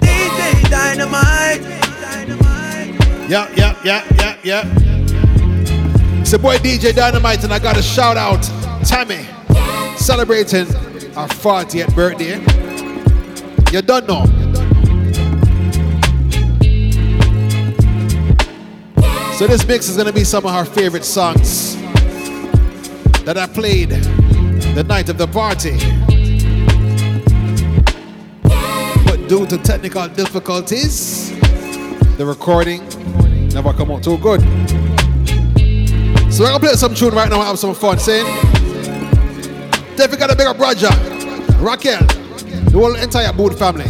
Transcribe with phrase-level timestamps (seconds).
[0.00, 1.62] DJ Dynamite.
[3.28, 6.20] Yeah, yeah, yeah, yeah, yeah.
[6.20, 8.42] It's your boy DJ Dynamite, and I got a shout out
[8.84, 9.24] Tammy
[9.96, 10.66] celebrating
[11.16, 12.40] our 40th birthday.
[13.72, 14.39] You don't know.
[19.40, 21.74] So this mix is gonna be some of her favorite songs
[23.24, 25.78] that I played the night of the party.
[29.06, 31.30] But due to technical difficulties,
[32.18, 32.86] the recording
[33.54, 34.42] never come out too good.
[36.30, 37.98] So we're gonna play some tune right now and have some fun.
[37.98, 38.26] Saying,
[39.96, 40.90] Definitely got a big up Roger,
[41.64, 43.86] Raquel, the whole entire Boot family.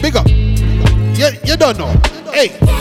[0.00, 0.28] Big up.
[0.28, 1.90] You, you don't know.
[2.30, 2.71] Hey.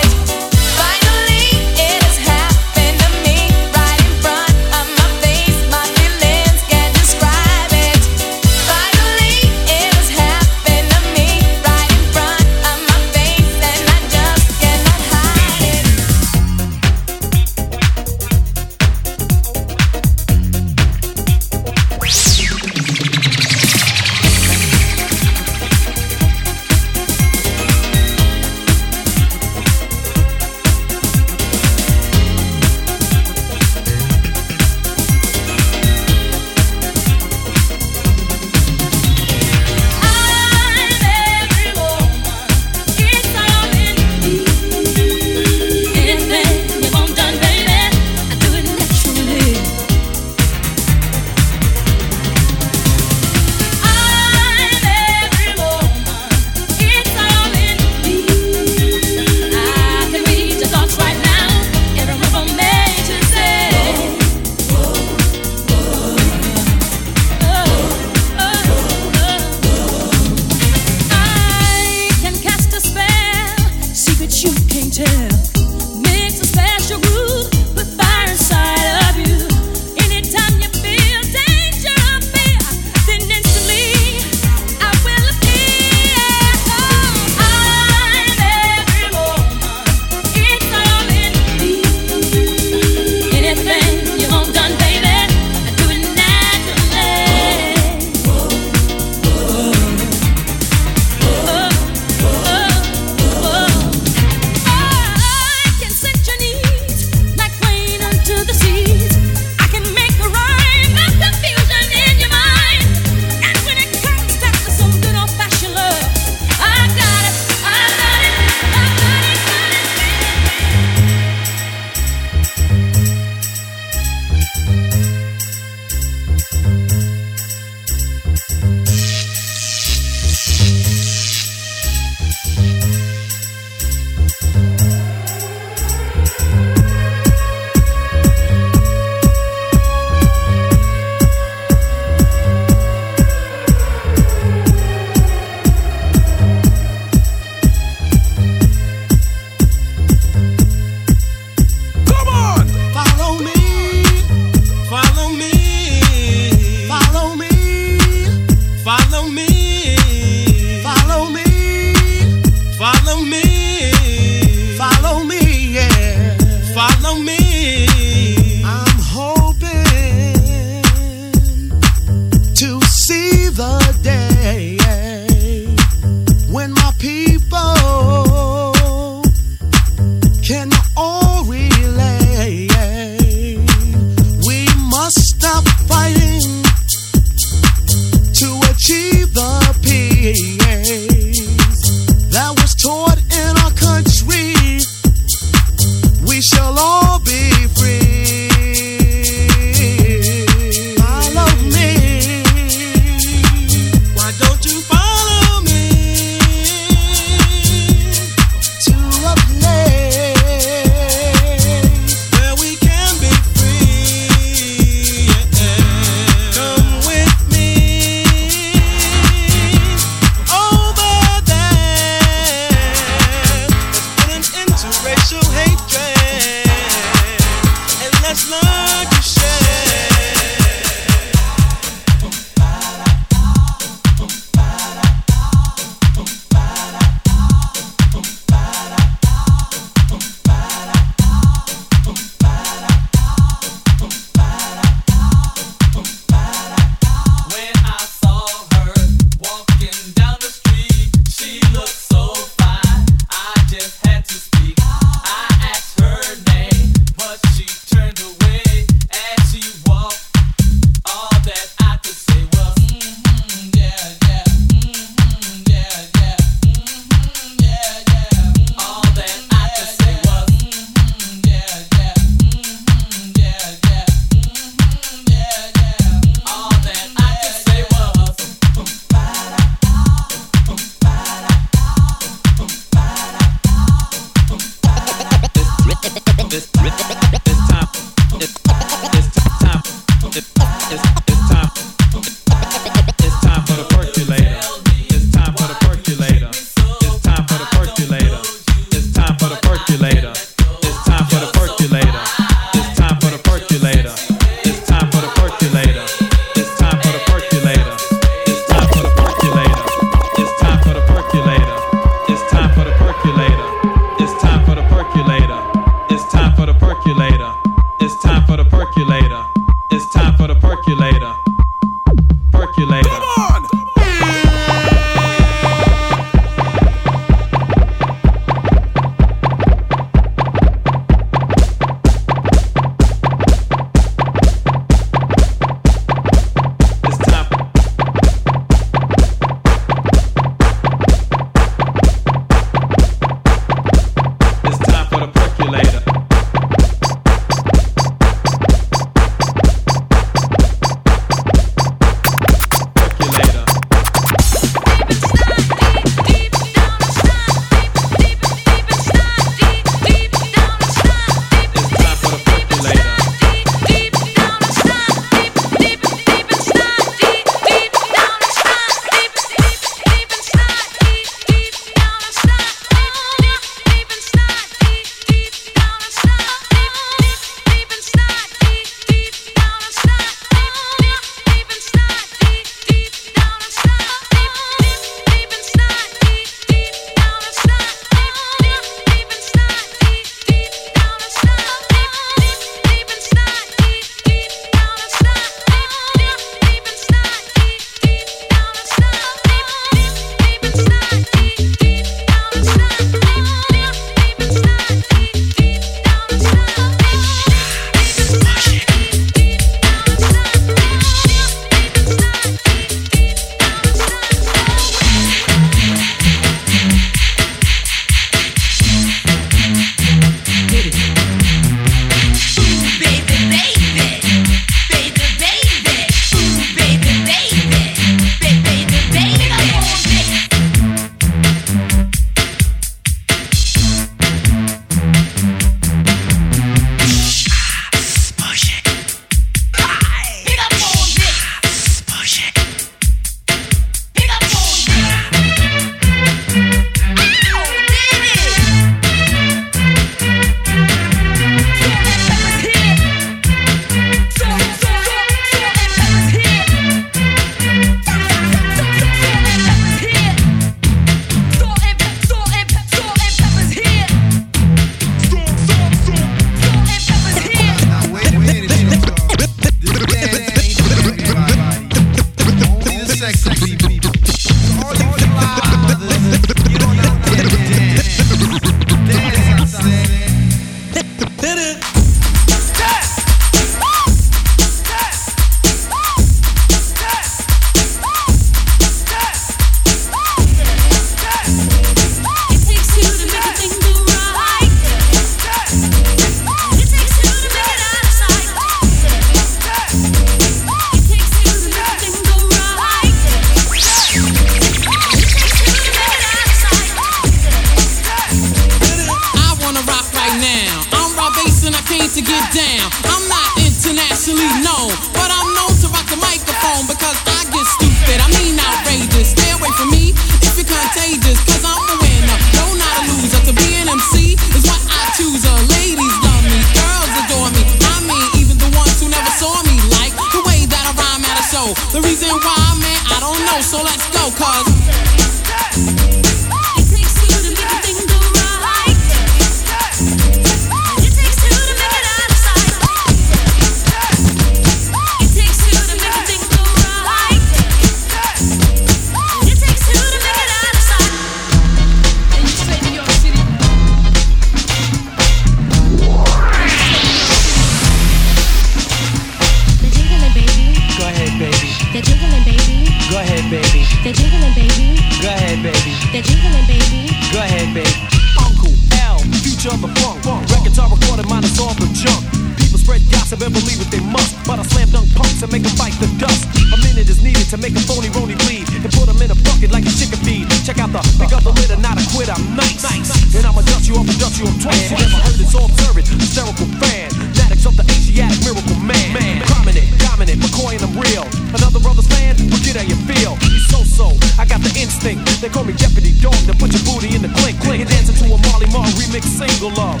[595.72, 595.96] Instinct.
[595.96, 597.60] They call me Deputy Dog to put your booty in the clink.
[597.60, 597.80] clink.
[597.80, 600.00] You're dancing to a Molly Marr remix single love.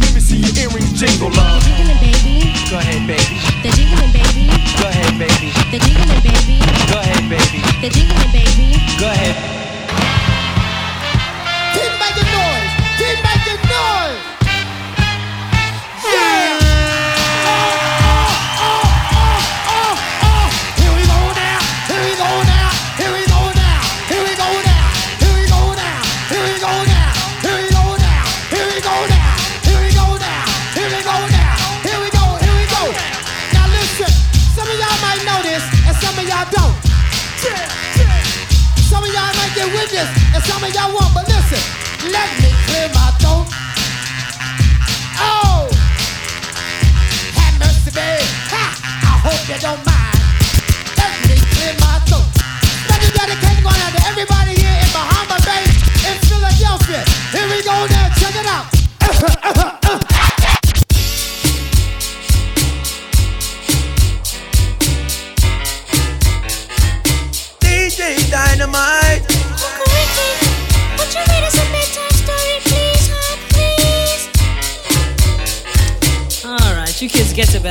[0.00, 1.64] Let me see your earrings jingle love.
[1.64, 3.49] Baby, Go ahead, baby.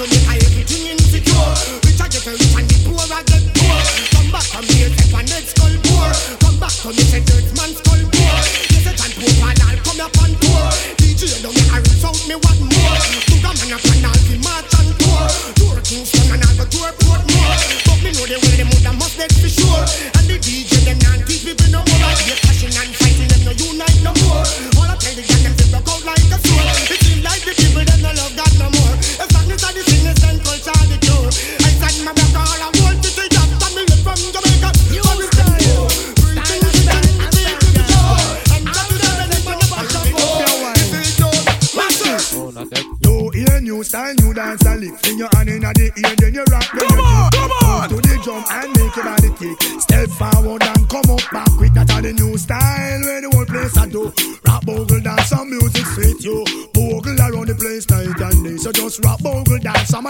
[0.00, 1.52] Actually, I everything insecure.
[1.84, 3.76] Rich I get rich and the poor are get poor.
[4.16, 6.08] Come back from here, step on that skull poor.
[6.40, 8.36] Come back from me, say dirt man skull poor.
[8.72, 10.64] Yes, I can poor, and I'll come up on poor.
[10.96, 12.69] DJ, don't get a rich out me what more.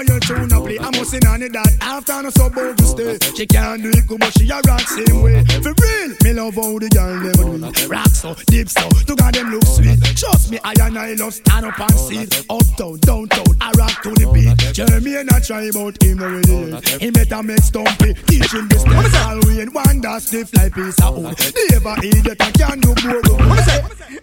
[0.01, 0.78] Of your tune a play.
[0.78, 3.18] I must in on it that after no so bogle stay.
[3.36, 5.44] She can't do it good, but she a rock same way.
[5.62, 7.88] For real, me love how the girl them do it.
[7.88, 9.98] Rock so, deep so, to God them look sweet.
[10.51, 12.26] Me, I and I love stand up and see.
[12.51, 14.74] Uptown, downtown, I rock to the beat.
[14.74, 16.74] Jeremy and I try about him already.
[16.98, 19.14] He better make stumpy, teach this step.
[19.26, 21.38] All we in one that stiff like piece of wood.
[21.70, 23.22] Never idiot, I can do more.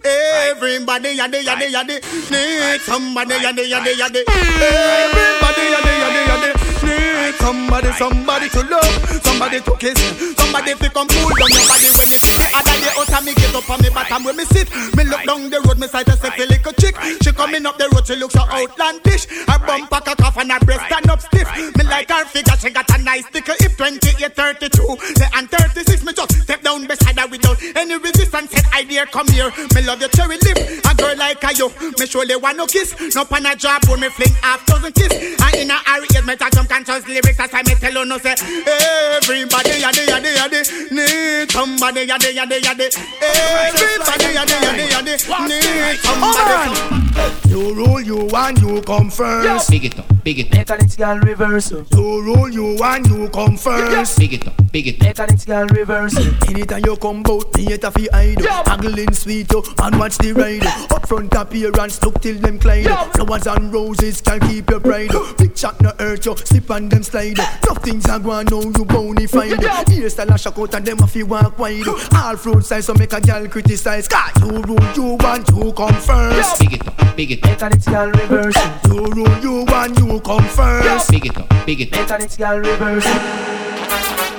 [0.04, 1.96] Everybody yaddy yaddy yaddy
[2.30, 4.22] need somebody yaddy yaddy yaddy.
[4.28, 9.98] Everybody yaddy yaddy yaddy need somebody, somebody to love, somebody to kiss,
[10.36, 12.40] somebody to come cool down your body when me sit.
[12.52, 14.68] Other day out and me get up on me bottom where me sit.
[14.96, 16.96] Me look down the road, me sight a sexy little chick.
[17.22, 19.26] She coming up the road, she looks so outlandish.
[19.46, 21.48] Her bumper cock off and her breast stand up stiff.
[21.76, 23.76] Me like her figure, she got a nice little hip.
[23.76, 26.04] 28, 32, say, and 36.
[26.04, 28.50] Me just step down beside her without any resistance.
[28.50, 29.52] Said, I dare come here.
[29.74, 30.58] Me love your cherry lip.
[30.84, 31.68] A girl like a you,
[31.98, 32.96] me surely want no kiss.
[33.14, 35.12] No pan a job me fling half dozen kiss.
[35.12, 37.36] And in a hurry, me talk some conscious lyrics.
[37.36, 42.60] That's why me tell you no say, everybody, yadi, yadi, yadi, need somebody, yadi, yadi,
[42.60, 42.86] yadi.
[43.20, 45.14] Everybody, yadi, yadi, yadi,
[45.48, 47.08] need somebody.
[47.48, 49.70] You rule, you and you come first.
[49.70, 51.70] Big it up, big it up, Mechanics girl reverse.
[51.70, 54.18] You rule, you and you come first.
[54.18, 55.08] big it up, big it up.
[55.08, 56.16] Mechanics girl reverse.
[56.48, 60.32] Anytime you come bout me, it a fi hide Haggling sweet you and watch the
[60.32, 65.10] ride Up front appearance, look till them glide Flowers and roses can keep your pride
[65.36, 67.36] Big chat no hurt you, slip on them slide.
[67.36, 69.58] Tough things are going now, you bonified
[69.98, 71.86] Hairstyle a shock out and them a fi walk wide.
[72.14, 74.08] All fruit size so make a girl criticize.
[74.08, 76.60] Cause you rule, you want you come first.
[76.60, 78.56] Big it up, big it up, Mechanics girl reverse.
[78.86, 81.10] You rule, you want you come first.
[81.10, 82.00] Big it up, big it up.
[82.00, 84.37] Mechanics girl reverse.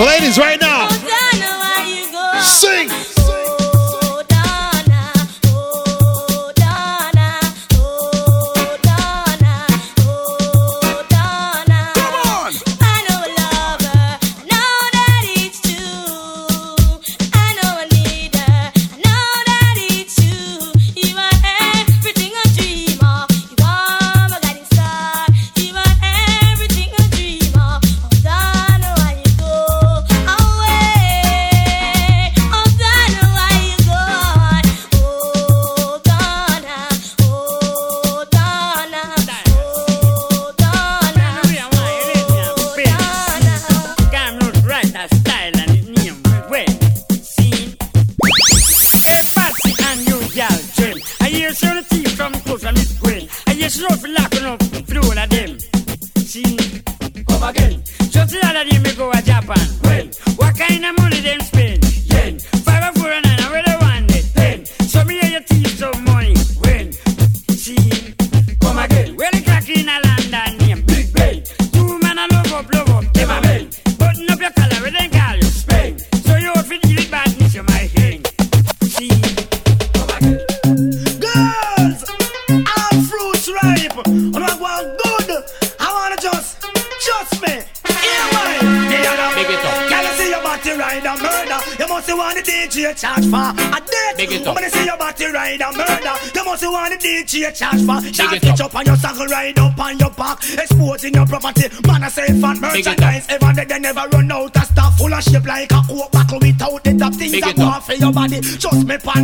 [0.00, 0.69] So, ladies, right now,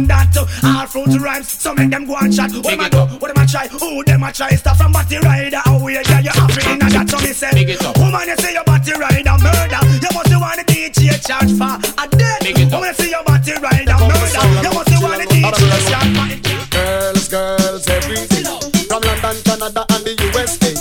[0.04, 0.36] Just that.
[0.64, 2.52] All fruits rhymes, so make them go and chat.
[2.52, 3.16] What Big them a it do?
[3.16, 3.68] What them a try?
[3.68, 4.50] Who them a try?
[4.56, 5.60] Stuff from body rider.
[5.64, 7.08] How we yeah, you it in a that.
[7.08, 7.96] So me say, Big it up.
[7.96, 9.80] woman, you say your body rider murder.
[10.04, 12.40] You must want the DJ charge for a dead.
[12.44, 12.80] Big it up.
[12.80, 14.44] Woman, you say your body rider murder.
[14.60, 18.44] You must want the DJ charge for a Girls, girls, every day.
[18.84, 20.72] From London, Canada, and the USA.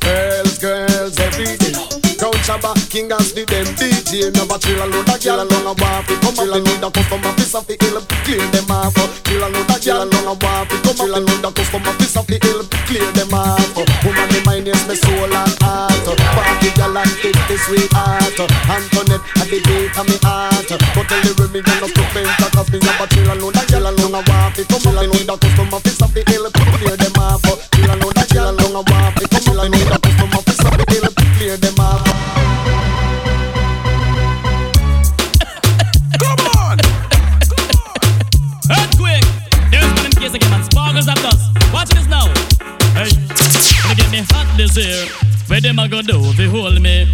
[0.00, 2.04] Girls, girls, every day.
[2.16, 4.32] Count Shabba, King and the them DJ.
[4.32, 5.76] Never chill a load of gyal along
[17.54, 18.34] the sweetheart.
[18.34, 20.66] Uh, Antoinette, at the beat of me heart.
[20.66, 20.78] Uh.
[20.94, 23.54] But tell the women, you know, to paint, cause me have a chill a load
[23.54, 24.58] of gyal along a walk.
[24.58, 27.46] Come up, they need a customer, piece of the hill, clear them off.
[27.46, 27.54] Uh.
[27.78, 29.14] Chill a load of gyal along a walk.
[29.22, 31.06] Come up, they need a customer, piece of the hill,
[31.38, 32.02] clear them off.
[36.18, 36.76] Come on.
[38.66, 39.28] Earthquake!
[39.70, 40.62] There's one in case again, man.
[40.66, 41.54] Sparkles of dust.
[41.70, 42.26] Watch this now.
[42.98, 45.06] Hey, they get me hot this year.
[45.46, 47.06] Where them a go do if you hold me?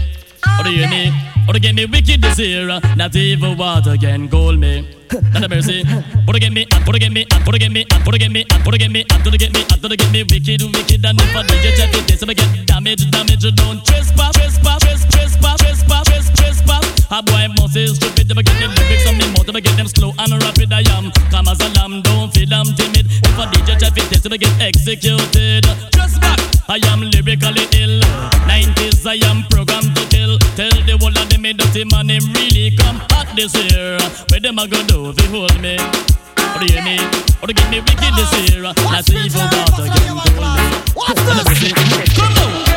[0.46, 1.10] Or do you me?
[1.12, 1.86] Oh, or to get me?
[1.86, 2.66] Wicked this year,
[2.96, 4.88] not even water can cool me.
[5.32, 5.82] Not a mercy.
[5.86, 8.30] Oh, or to get me, or to get me, or to get me, to get
[8.30, 10.22] me, to get me, to get me, to get me?
[10.22, 14.36] Wicked, wicked, and if I DJ check it, this I get damage, damage, don't trespass,
[14.36, 16.99] trespass, trespass, trespass, trespass, trespass.
[17.12, 19.58] A boy must is stupid, if I get them lyrics on me mouth, if I
[19.58, 23.10] get them slow and rapid, I am calm as a lamb, don't feel I'm timid.
[23.10, 25.66] If I DJ check it, this I get executed.
[25.90, 26.38] Just back,
[26.70, 27.98] I am lyrically ill.
[28.46, 30.38] 90s, I am programmed to kill.
[30.54, 33.98] Tell the whole of them, dirty man, him really come hot this year.
[34.30, 35.82] Where them a go do if hold me?
[35.82, 37.02] Or do you hear me?
[37.42, 38.62] Or to get me wicked this year?
[38.62, 40.66] Not even water can cool me.
[41.10, 41.74] Let me see.
[42.14, 42.69] Come on.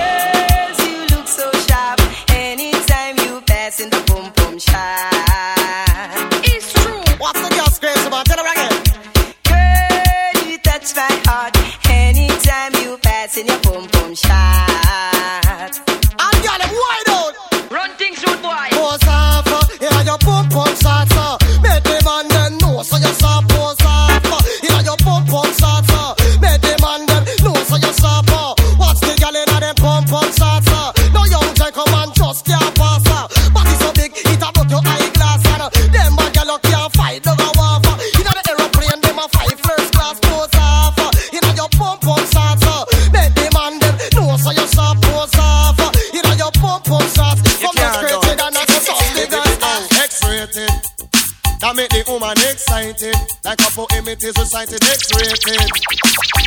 [52.23, 53.15] Woman excited.
[53.43, 55.67] Like a poem it is recited X-rated.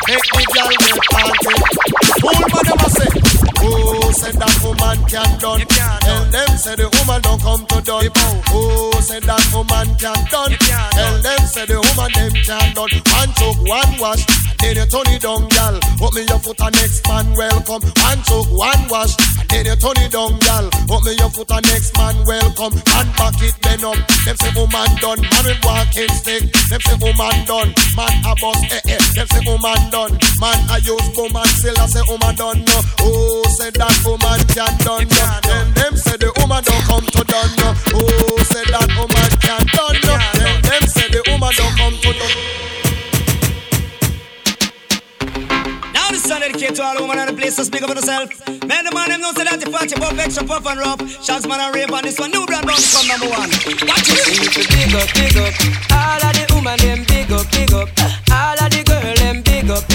[0.09, 1.61] Make the girl get panted.
[2.21, 3.11] Fool man them a say.
[3.61, 5.61] Oh, said that woman can done.
[5.69, 8.09] Tell them say the woman don't come to done.
[8.51, 10.57] Oh, said that woman can done.
[10.57, 12.93] Tell them say the woman them can done.
[13.13, 14.25] One took one wash.
[14.61, 15.77] Then you turn it down, gal.
[16.01, 17.85] Put me your foot and next man welcome.
[17.85, 19.15] One took one wash.
[19.53, 20.67] Then you turn it down, gal.
[20.89, 22.75] Put me your foot and next man welcome.
[22.97, 24.01] And back it then up.
[24.25, 25.21] Them say woman done.
[25.21, 26.49] Man with walking stick.
[26.73, 27.71] Them say woman done.
[27.95, 29.03] Man a bus eh eh.
[29.13, 30.17] Them say woman done.
[30.41, 32.61] Man a use woman still I say woman done.
[32.65, 32.79] No.
[33.05, 35.07] Oh, say that woman can done.
[35.11, 35.27] No.
[35.43, 37.51] Then them say the woman don't come to done.
[37.59, 37.75] No.
[37.99, 39.99] Oh, say that woman can done.
[40.07, 40.15] No.
[40.39, 42.35] Then them say the woman don't come to done.
[45.93, 48.31] Now this song dedicated to all women and the place to speak up for yourself.
[48.67, 51.01] Man, the man them know say that you fat, you pop extra puff and rough.
[51.23, 52.31] Shots man and rape on this one.
[52.31, 53.51] New brand bound to come number one.
[53.87, 54.27] Watch it.
[54.75, 55.55] Big up, big up.
[55.95, 57.89] All of the woman them big up, big up.
[58.31, 59.86] All of the girl them big up,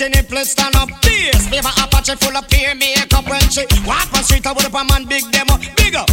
[0.00, 0.88] titty nipple stand up.
[1.04, 4.46] Fierce, favor Apache full of peer makeup when she walk on street.
[4.46, 5.58] I would up a man big demo.
[5.76, 6.08] Big up,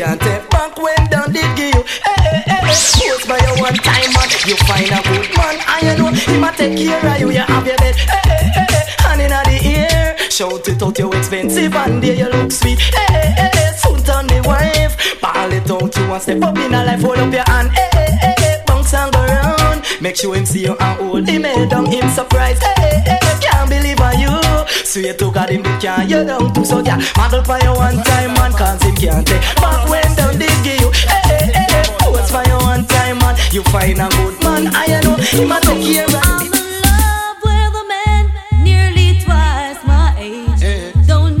[0.00, 1.80] can't take back when down did give you.
[1.80, 5.00] Eh, eh, eh, hey, hey, hey, pose for your one time man, you find a
[5.04, 6.08] good man, you know.
[6.08, 7.94] Him a take care of you, you have your bed.
[7.96, 12.16] Hey, hey, hey, hey, hand in the ear, shout it out, you expensive, and there
[12.16, 12.78] you look sweet.
[12.80, 16.56] Hey, hey, hey, hey, soon turn the wife, ball it out, you want step up
[16.56, 17.68] in a life, hold up your hand.
[17.70, 21.28] Hey, hey, hey, hey, bounce and go round, make sure him see you and hold
[21.28, 22.62] him head down, him surprised.
[22.62, 23.19] Hey, hey, hey,
[23.60, 24.64] can't believe on you.
[24.84, 26.96] Swear to God, him big can't you down too so yeah.
[27.16, 30.80] Model for you one time man, cause him can't take back when down they give
[30.80, 30.88] you.
[30.88, 34.08] Eh, eh, eh, hey, hey, hey, pose for you one time man, you find a
[34.08, 36.14] good man, I know him a take care of.
[36.14, 41.06] I'm in love with a man nearly twice my age.
[41.06, 41.40] Don't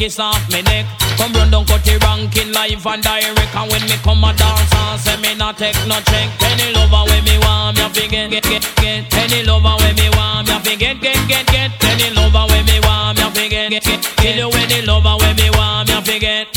[0.00, 0.86] kiss off me neck.
[1.18, 3.52] Come run down, cut the ranking live and direct.
[3.54, 6.28] And when me come a dance I say me not take no check.
[6.40, 9.12] Any lover when me want, me fi get, get, get, get.
[9.12, 11.70] Any lover when me want, me fi get, get, get, get.
[11.84, 14.00] Any lover when me want, me fi get, get, get.
[14.16, 16.48] Kill you any lover when me want, me fi get.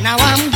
[0.00, 0.55] Now I'm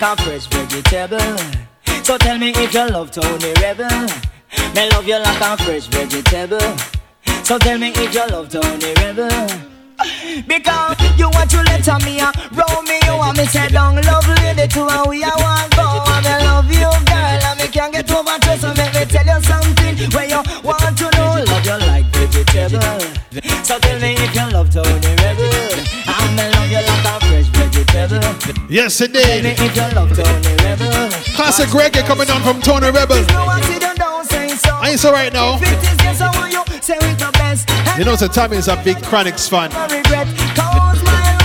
[0.00, 1.36] like a fresh vegetable.
[2.02, 4.06] So tell me if you love Tony Rebel.
[4.74, 6.58] Me love you like a fresh vegetable.
[7.44, 9.46] So tell me if you love Tony Rebel.
[10.48, 14.26] Because you want to let me and roll me you want me say down love
[14.42, 17.92] lady to and we are one go and I love you girl and me can't
[17.92, 21.64] get over to so make me tell you something where you want to know love
[21.64, 23.00] you like vegetable
[23.62, 26.03] so tell me if you love Tony Rebel
[28.68, 29.56] Yes, indeed.
[31.36, 33.24] Classic reggae coming on from Tony Rebel.
[34.78, 35.58] I ain't so right now.
[37.96, 39.70] You know, so Tommy is a big Chronixx fan.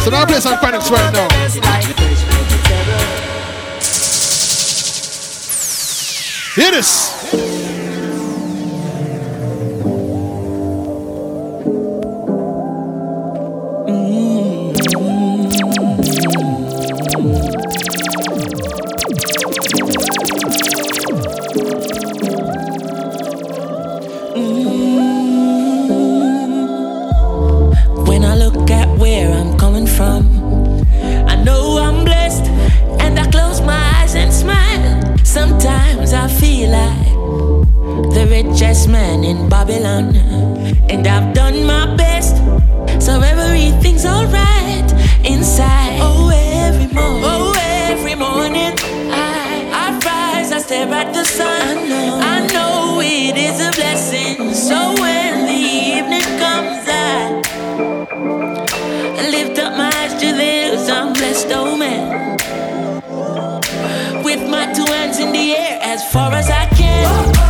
[0.04, 1.28] So now I play some Chronixx right now.
[6.56, 7.19] Hear this.
[36.20, 40.14] I feel like the richest man in Babylon.
[40.90, 42.36] And I've done my best,
[43.02, 44.92] so everything's alright
[45.24, 46.00] inside.
[46.02, 47.54] Oh, every morning, oh,
[47.90, 48.74] every morning,
[49.16, 51.78] I, I rise, I stare at the sun.
[51.78, 54.54] I know, I know it is a blessing.
[54.54, 55.62] So when the
[55.96, 57.42] evening comes, I
[59.32, 60.90] lift up my eyes to live.
[60.90, 62.39] I'm blessed, oh man.
[64.90, 67.49] Hands in the air as far as I can.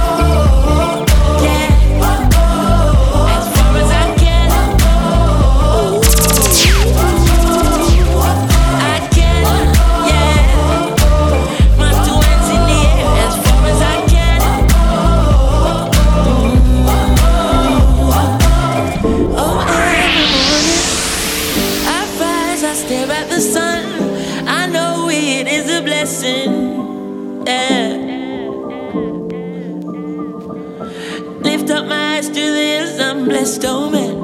[33.61, 34.15] I'm blessed, oh man.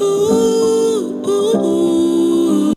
[0.00, 2.72] Ooh, ooh, ooh.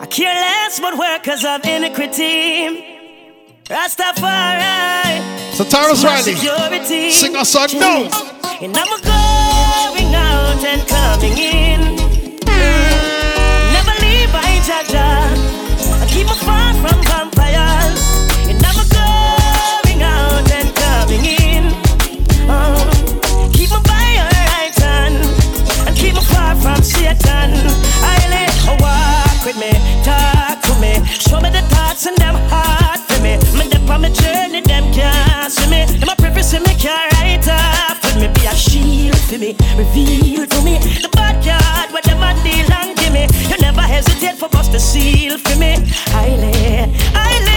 [0.00, 2.86] I care less what workers of iniquity.
[3.64, 5.20] Rastafari.
[5.54, 7.10] So my Riley, security.
[7.10, 8.08] sing a song now.
[8.60, 11.59] And I'm going out and coming in.
[26.74, 27.50] From Satan.
[28.02, 29.72] I let her walk with me,
[30.04, 30.92] talk to me.
[31.06, 33.38] Show me the thoughts and them hard for me.
[33.58, 35.84] Me dip on my journey, them can't see me.
[35.98, 38.28] Them a preface me can't write off with me.
[38.34, 42.70] Be a shield for me, reveal to me the bad card where them a deal
[42.80, 43.26] and give me.
[43.50, 45.72] You never hesitate for bust the seal for me.
[46.14, 47.49] I lay, I lay,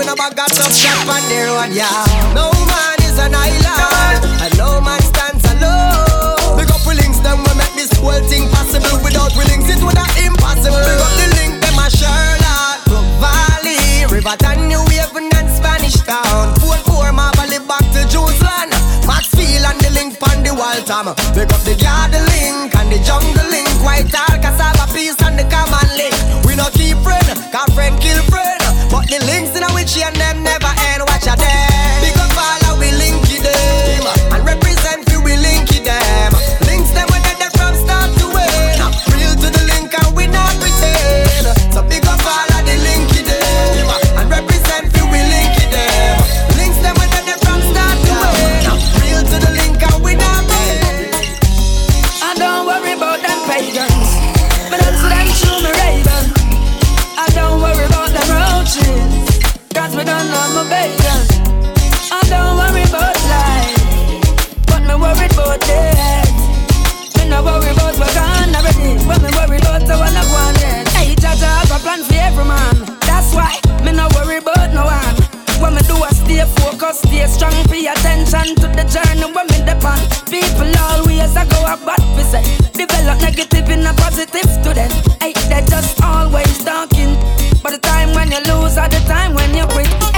[0.00, 1.72] boy no bag got some shot on the road.
[1.76, 1.92] Yeah,
[2.32, 6.56] no man is an island and no man stands alone.
[6.56, 8.96] Big up links them we make this whole thing possible.
[9.04, 10.80] Without we links it would have impossible.
[10.80, 16.56] Big up the link them a Sherlock, Brook Valley, Riverton, New Haven and Spanish Town.
[16.56, 18.72] Portmore, Marvally back to Jerusalem.
[19.04, 21.12] Maxfield and the link on the wall time.
[21.36, 23.68] Pick up the garden link and the jungle link.
[23.84, 26.16] White all Cassava Piece and the common link.
[26.48, 28.60] We no keep friend, cause friend kill friend.
[28.90, 29.59] But the links
[29.92, 30.29] which and
[80.30, 84.92] People always I go about we say Develop negative in a positive student.
[85.20, 87.14] Hey, they just always talking.
[87.62, 90.09] But the time when you lose are the time when you quit.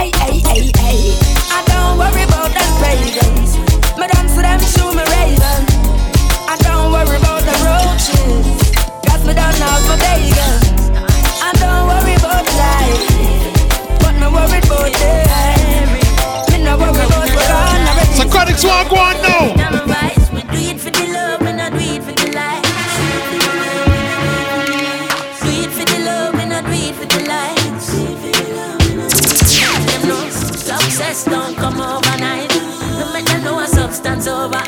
[31.24, 32.50] Don't come overnight.
[32.98, 33.12] No
[33.44, 34.61] know a substance over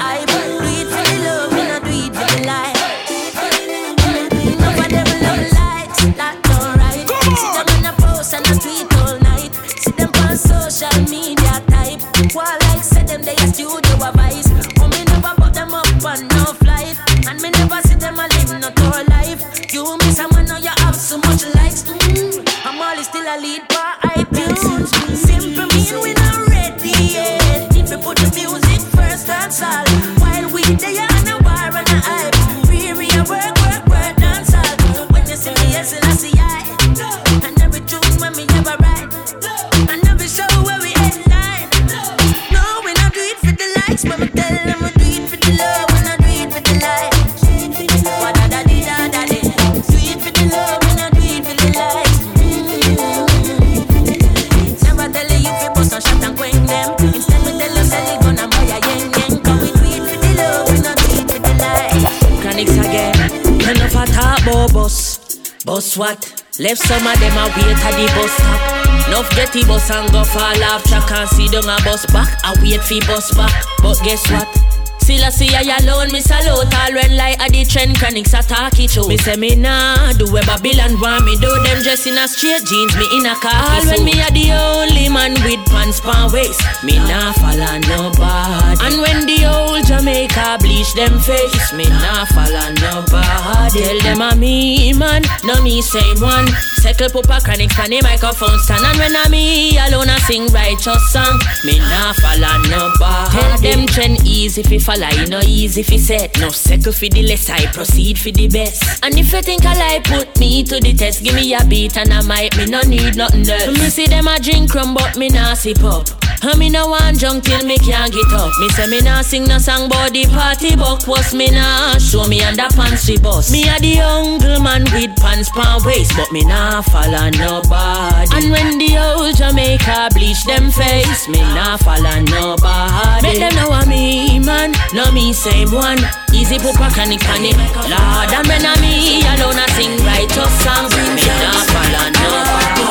[66.60, 69.10] Left some of them a wait at the bus stop.
[69.10, 72.38] Nuff get the bus and go fall off track and see down a bus back.
[72.44, 74.73] I wait for bus back, but guess what?
[75.04, 78.72] Still I see I alone, me salute all when like a the trend Chronixx attack
[78.88, 79.06] show.
[79.06, 82.64] Me say me nah do where Babylon want me do them dress in a straight
[82.64, 83.52] jeans, me in a car.
[83.52, 88.80] All when me a the only man with pants pan waist, me nah follow nobody.
[88.80, 93.84] And when the old Jamaica bleach them face, me nah follow nobody.
[93.84, 96.48] Tell them a me man, no me same one.
[96.84, 101.00] Circle pupa Chronixx pan the microphone stand and when I me alone I sing righteous
[101.10, 103.32] song, me nah follow nobody.
[103.32, 106.38] Tell them trend easy fi follow, you know easy fi set.
[106.40, 109.02] No circle fi the less, I proceed fi the best.
[109.02, 111.24] And if you think I lie, put me to the test.
[111.24, 113.66] Give me a beat and I might me no need nothing else.
[113.78, 116.06] Me see them a drink rum but me nah sip up.
[116.44, 118.52] And me no want junk till me can't get up.
[118.60, 122.40] Me say me nah sing no song the party buck was me nah show me
[122.40, 123.50] underpants we bust.
[123.50, 128.30] Me a the uncle man with pants pan waist, but me nah follow nobody.
[128.34, 133.22] And when the old Jamaica bleach them face, me nah follow nobody.
[133.22, 135.98] Make them know I'm me man, no me same one.
[136.32, 137.56] Easy put a chronic on it,
[137.86, 138.30] Lord.
[138.32, 140.94] And when I'm me alone, I sing righteous songs.
[141.14, 142.84] Me nah follow nobody.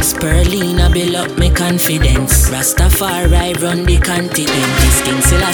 [0.00, 2.50] Spirulina build up me confidence.
[2.50, 4.72] Rastafari run the continent.
[4.80, 5.52] This king still I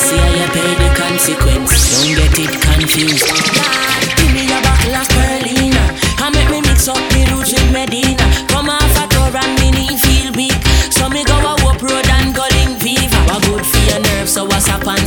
[0.55, 2.03] pay the consequence.
[2.03, 3.27] Don't get it confused.
[3.27, 5.85] God, give me a bottle of spirulina.
[6.23, 8.56] And make me roots with Medina.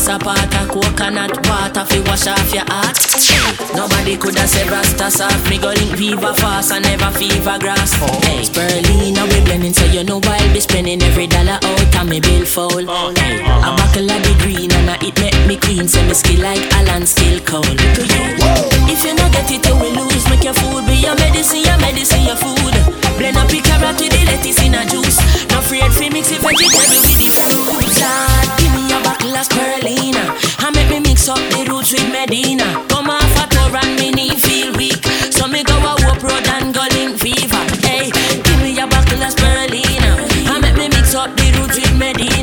[0.10, 2.98] What's up and support a coconut water fi wash off your heart.
[3.76, 5.50] Nobody coulda said Rasta soft.
[5.50, 7.94] Me go link Viva fast and never fever grass.
[8.02, 12.10] Oh, hey, Spirulina we blending, so you know I'll be spending every dollar out and
[12.10, 12.90] me bill foul.
[12.90, 13.78] Oh, hey, a uh-huh.
[13.78, 17.06] buckle of the green and I it make me clean, so me skill like Alan
[17.06, 17.78] still cold.
[18.90, 20.26] If you no get it, you will lose.
[20.30, 22.74] Make your food be your medicine, your medicine, your food.
[23.18, 25.22] Blend up the carrot with the lettuce in a juice.
[25.54, 27.78] No afraid fi mix it vegetable with the fruit.
[27.78, 30.24] Lord, give me a bottle of spirulina
[30.66, 32.86] and make me mix up the roots with Medina.
[32.90, 36.48] Come off a tour and me knee feel weak, so me go a up road
[36.48, 37.64] and go link fever.
[37.86, 38.12] Hey,
[38.44, 40.12] give me a bottle of spirulina
[40.52, 42.39] and make me mix up the roots with Medina.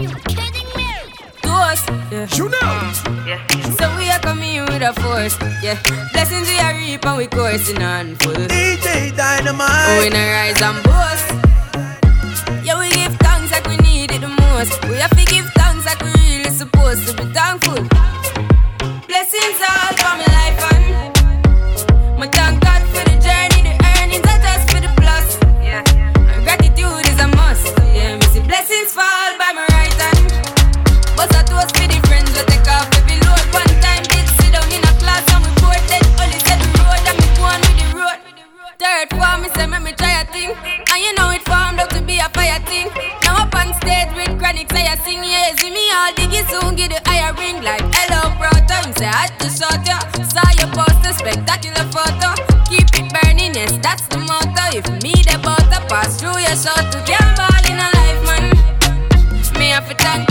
[0.00, 0.88] You kidding me?
[1.42, 2.26] To us, yeah.
[2.34, 2.68] You know.
[3.26, 3.46] Yeah.
[3.78, 5.78] So we are coming with a force, yeah.
[6.12, 8.34] Blessings we are reap and we coursing on full.
[8.34, 10.02] DJ Dynamite.
[10.02, 11.26] We not rise and boast.
[12.64, 14.82] Yeah, we give thanks like we need it the most.
[14.88, 17.82] We have to give thanks like we really supposed to be thankful.
[19.06, 20.27] Blessings all for
[42.68, 42.88] thing.
[43.24, 46.76] Now up on stage with chronic say I sing, yeah, see me all diggy soon
[46.76, 48.78] get the higher ring like hello brother.
[48.84, 52.36] Him say I had to shot ya, saw your poster, spectacular photo.
[52.68, 54.64] Keep it burning, yes that's the motto.
[54.76, 58.44] If me the butter pass through your shot to can't ball in a life man.
[59.58, 60.27] Me have to thank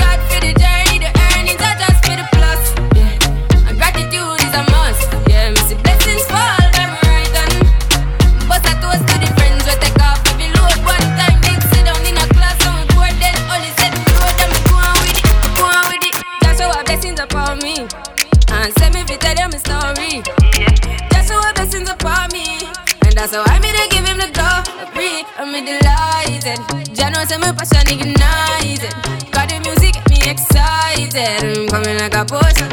[23.18, 25.26] that's I made to give him the glory.
[25.38, 26.59] I'm me delighted.
[26.95, 28.93] Jah knows say my passion ignited.
[29.32, 31.57] Got the music get me excited.
[31.57, 32.70] I'm coming like a potion.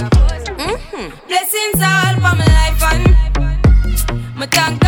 [0.61, 1.09] Mm-hmm.
[1.29, 4.84] Blessings all for my life and my thank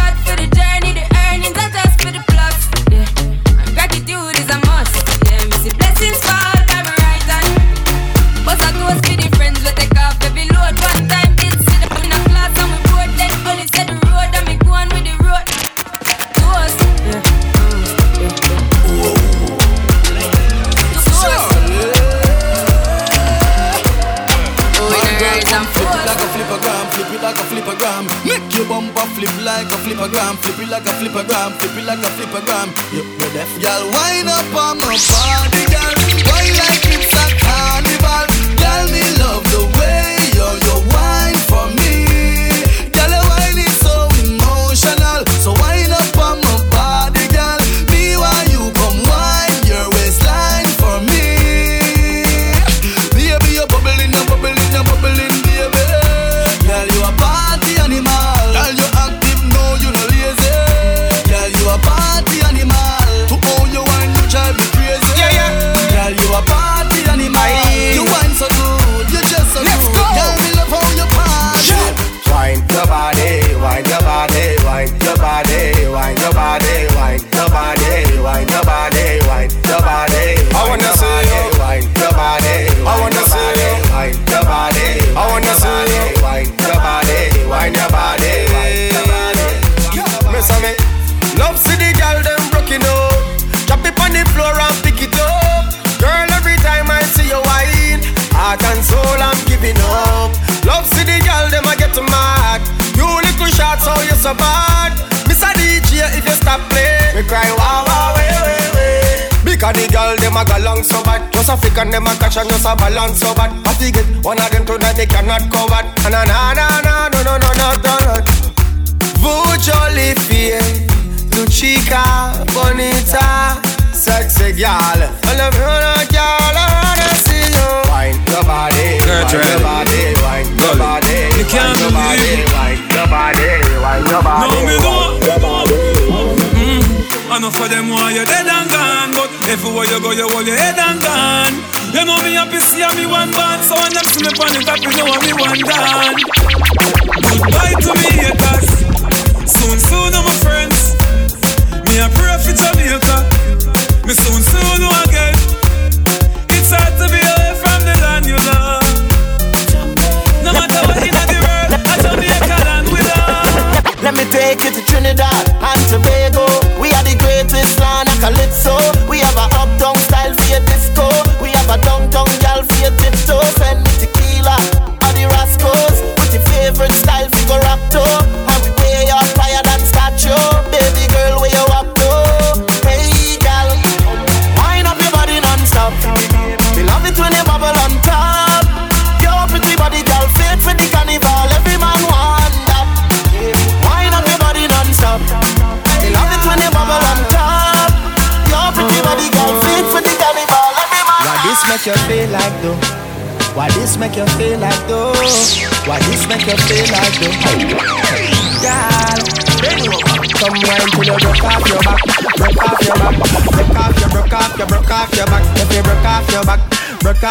[113.06, 113.35] and just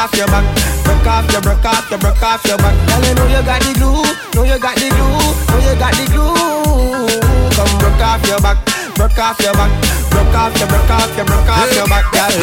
[0.06, 0.46] off your back,
[0.86, 2.76] broke off your, broke off your, broke off your back.
[2.86, 4.06] Girl, you know you got the glue,
[4.38, 5.18] know you got the glue,
[5.50, 7.10] know you got the glue.
[7.58, 8.62] Come broke off your back,
[8.94, 9.74] broke off your back,
[10.14, 12.38] broke off your, broke off your, broke off your back, girl.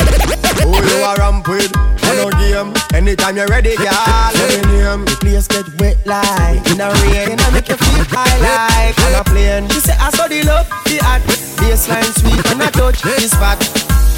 [0.66, 1.70] Who you a ramp with?
[2.18, 2.74] No game.
[2.92, 3.94] Anytime you're ready, girl.
[4.34, 5.06] Let me name.
[5.06, 9.14] The place get wet like in a rain, I make you feel high like on
[9.14, 9.70] a plane.
[9.70, 11.22] She say I saw the love, the hot
[11.62, 13.62] baseline sweet, and I touch this fat.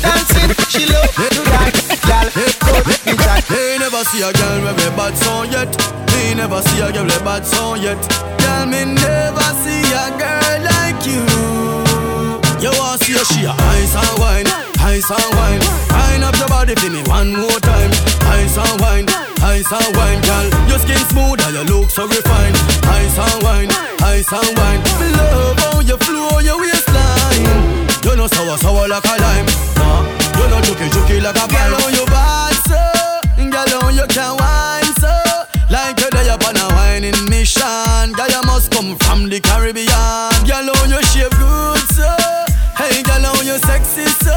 [0.02, 1.72] Dancing, she love to that,
[2.08, 2.63] girl.
[3.44, 3.50] Touch the jack.
[3.50, 5.68] Me never see a girl with a bad song yet.
[6.12, 8.00] Me never see a girl with a bad song yet.
[8.38, 11.24] Girl, me never see a girl like you.
[12.60, 14.46] You want see a she a ice and wine,
[14.80, 15.60] ice and wine.
[15.90, 17.90] Wine up your body for me one more time.
[18.32, 19.06] Ice and wine,
[19.42, 20.48] ice and wine, girl.
[20.68, 22.56] Your skin smooth and your look so refined.
[22.88, 24.80] Ice and wine, ice and wine.
[25.00, 27.44] Me love how you flow your waistline.
[28.04, 29.46] You know sour sour like a lime.
[29.76, 30.00] Nah,
[30.40, 31.72] you know juky juky like a girl.
[31.76, 32.53] How you bad so,
[33.54, 35.14] girl how you can wine so.
[35.70, 38.10] Like you lay up on a whining mission.
[38.18, 40.34] Girl you must come from the Caribbean.
[40.42, 42.10] Girl how you shape good so.
[42.74, 44.34] Hey girl how you sexy so.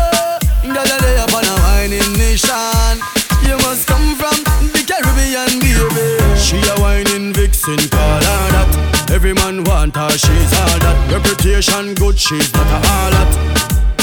[0.62, 2.94] Girl you lay up on a whining mission.
[3.42, 4.38] You must come from
[4.74, 6.06] the Caribbean, baby.
[6.38, 9.10] She a whining vixen, call her that.
[9.12, 10.98] Every man want her, she's all that.
[11.12, 13.32] Reputation good, she's not a harlot.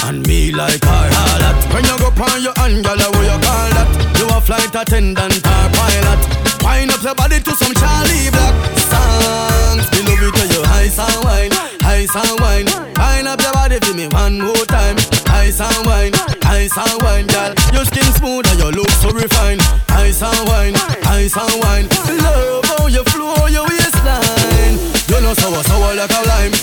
[0.04, 1.56] And me like her harlot.
[1.72, 3.88] When you go on your girl, what you call that?
[4.20, 6.20] You a flight attendant or pilot.
[6.62, 9.88] Wind up your body to some Charly Black songs.
[9.96, 11.52] Me love it when you ice and wine,
[11.94, 12.66] ice and wine.
[12.98, 14.96] Wind up your body for me one more time.
[15.30, 16.12] Ice and wine,
[16.42, 17.54] ice and wine, girl.
[17.72, 19.62] Your skin smooth and your look so refined.
[19.90, 20.74] Ice and wine,
[21.06, 21.86] ice and wine.
[22.24, 24.76] Love how you flow your waistline.
[25.06, 26.54] You know sour sour like a lime.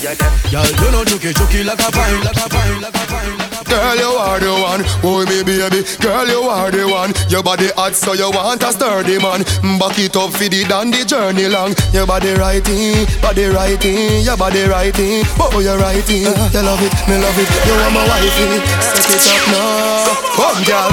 [0.52, 3.51] Girl, you know juky juky like a pine, like a pine, like a pine.
[3.72, 5.80] Girl, you are the one, oh me baby.
[5.96, 7.16] Girl, you are the one.
[7.32, 9.48] Your body hot, so you want a sturdy man.
[9.80, 11.72] Back it up for the dandy journey long.
[11.88, 15.24] Your body righty, body righty, your body righty.
[15.40, 16.20] Oh, you're righty.
[16.20, 17.48] You love it, me love it.
[17.64, 18.60] You are my wifey.
[18.92, 20.92] Set it up now, come girl.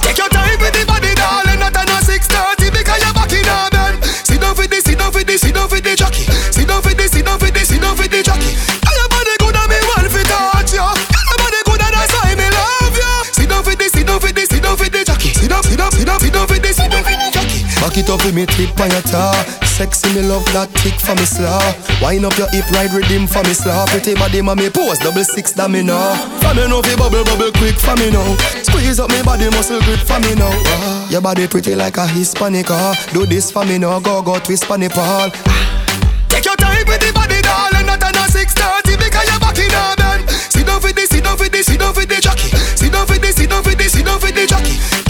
[0.00, 1.60] Take your time with the body, darling.
[1.60, 4.00] Not on a six thirty because you're back in a bed.
[4.24, 6.24] Sit down for this, sit down for this, sit down for the jockey.
[6.48, 8.79] Sit down for this, sit down for this, sit down for the jockey.
[16.10, 17.60] Down, sit down, sit down, sit down for this, sit down for the jockey.
[17.78, 19.34] Back it up with me tip on your tar.
[19.64, 21.62] Sexy me love that tick for me slaw.
[22.02, 23.86] Wind up your hip, ride rhythm for me slaw.
[23.86, 25.96] Pretty body, mommy pose double six that me know.
[26.42, 28.26] For me know fi bubble bubble quick for me now.
[28.60, 30.52] Squeeze up me body muscle grip for me now.
[30.52, 32.68] Ah, your body pretty like a Hispanic.
[32.70, 34.00] Ah, do this for me now.
[34.00, 35.30] Go go twist the pole.
[36.28, 37.86] Take your time with the body, darling.
[37.86, 40.28] Not on a six thirty because you're back in a bed.
[40.28, 42.52] Sit down for this, sit down for this, sit down for the jockey.
[42.76, 43.70] Sit down for this, sit down for
[45.08, 45.09] I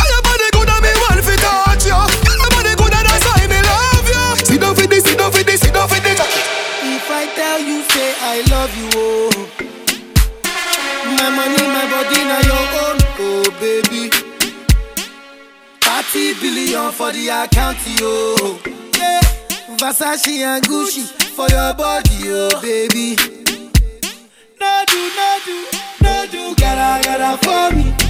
[16.12, 18.58] 30 billion for the account, yo.
[18.98, 19.20] Yeah.
[19.76, 21.06] Versace and Gucci
[21.36, 23.14] for your body, oh baby.
[24.60, 25.66] No do, no do,
[26.02, 28.09] no do, gotta, gotta for me.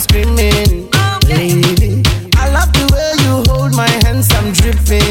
[0.00, 0.88] Screaming.
[1.28, 2.02] Baby,
[2.36, 5.09] I love the way you hold my hands, I'm dripping.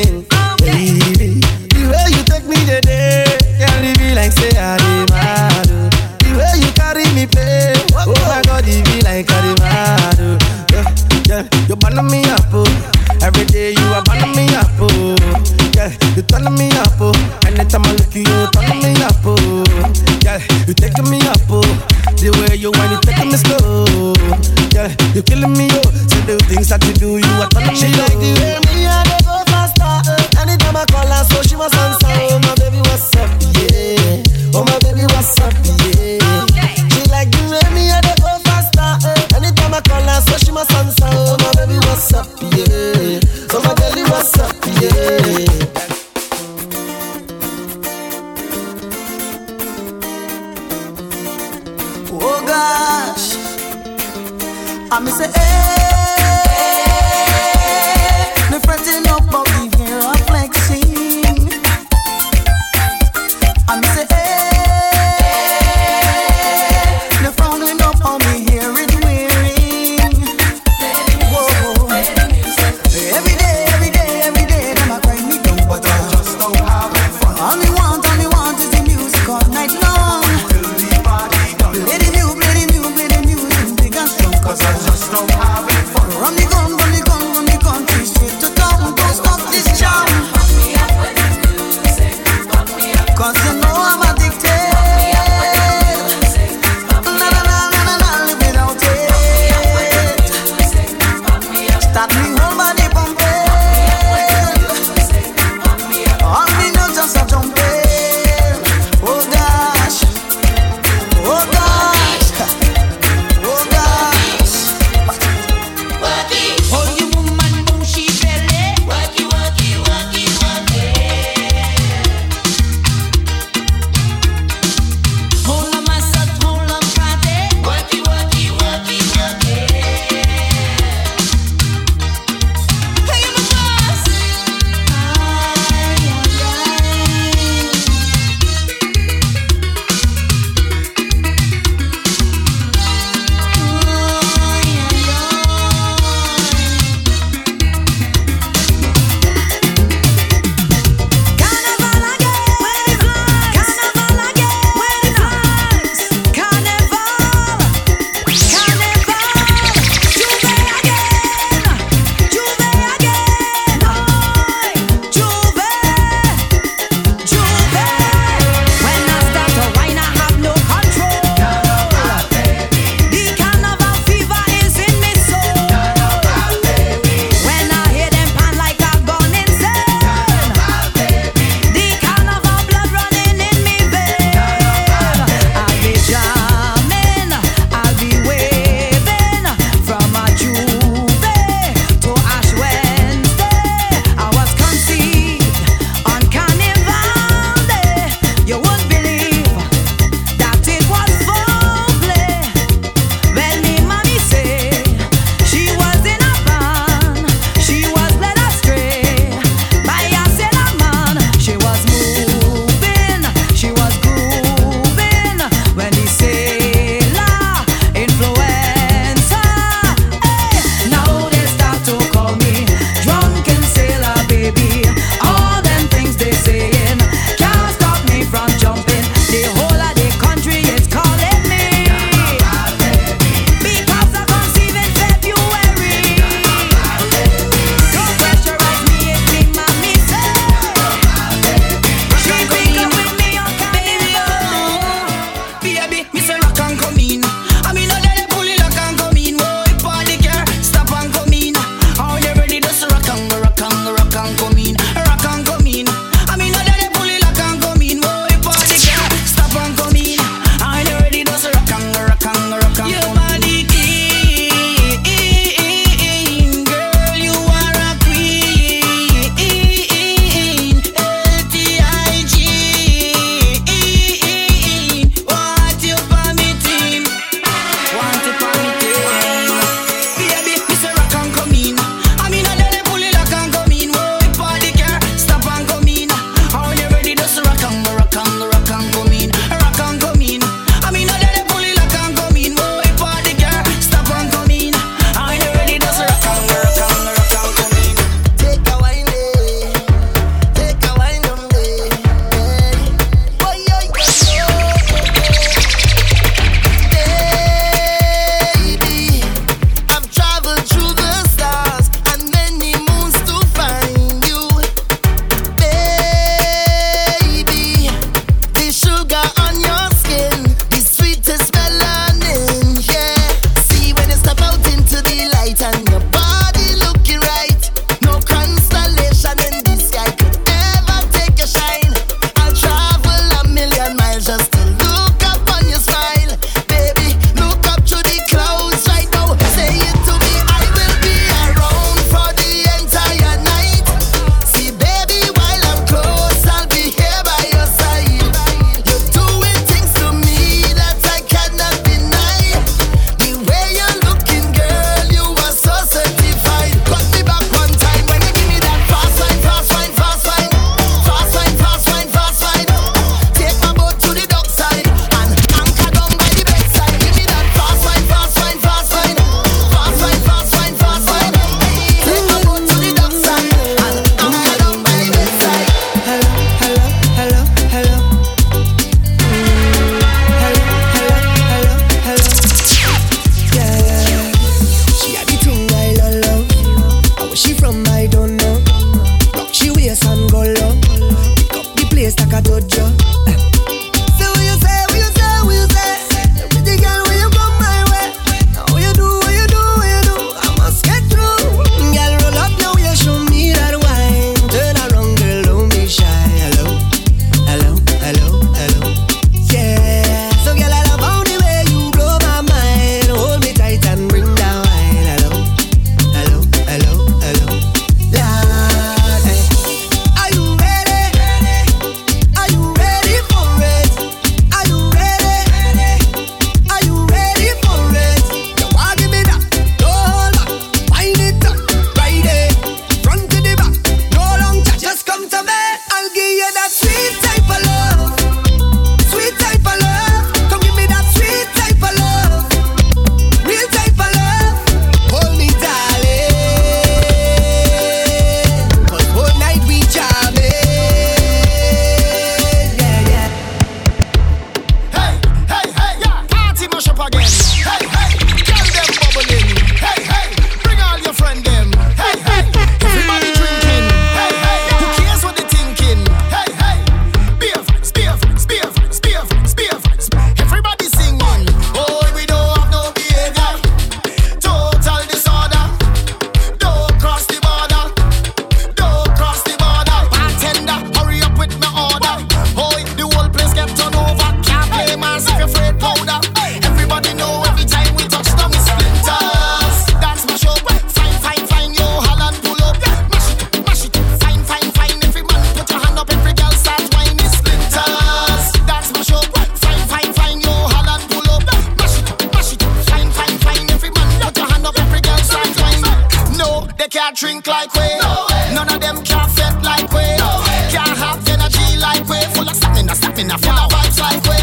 [506.90, 507.88] can't drink like we.
[507.99, 510.18] No None of them can't fit like we.
[510.18, 510.41] No
[510.74, 512.20] can't have energy like we.
[512.34, 513.66] Full of stamina, stamina, full wow.
[513.66, 514.40] of vibes like we.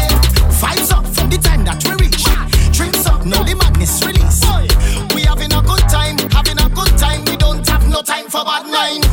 [0.61, 2.23] Vibes up from the time that we reach.
[2.71, 4.41] Drinks up, now the madness release.
[5.13, 7.25] We having a good time, having a good time.
[7.25, 9.06] We don't have no time for bad mind.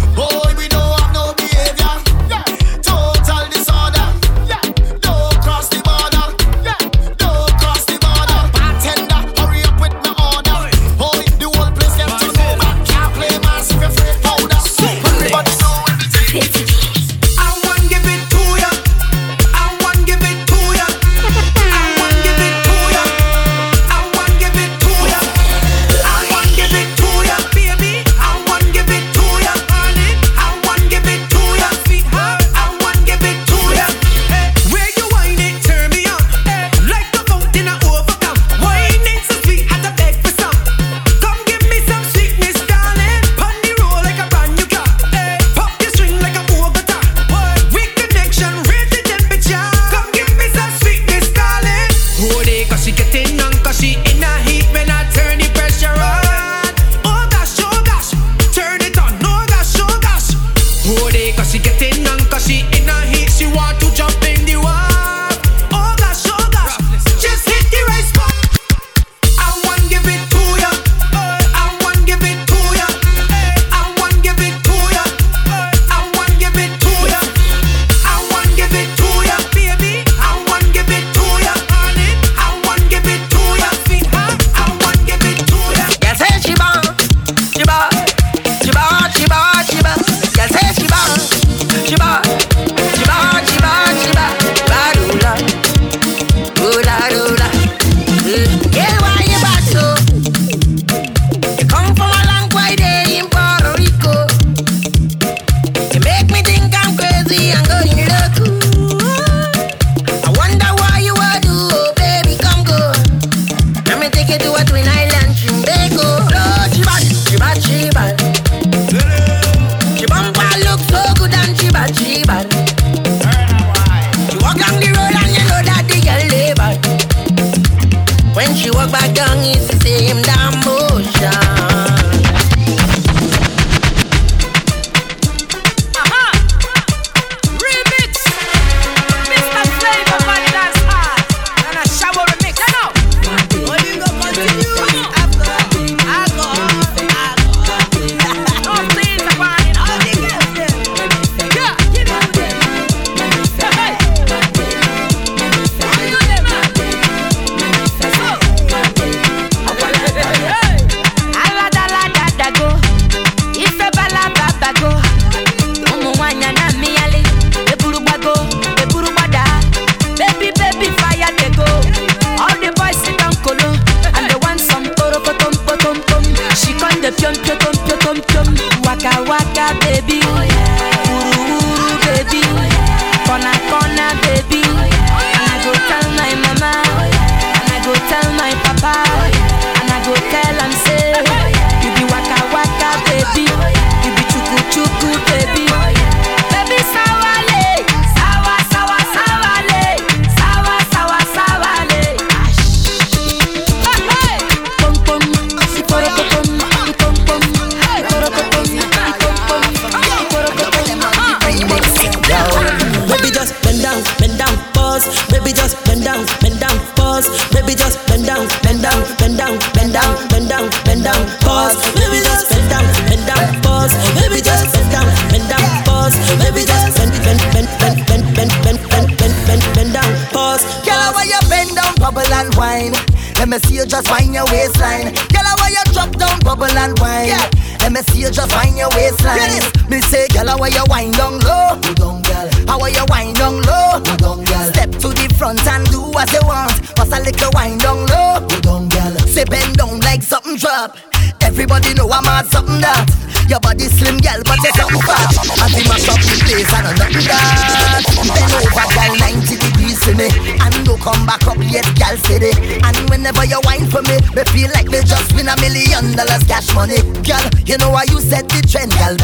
[268.84, 269.23] You set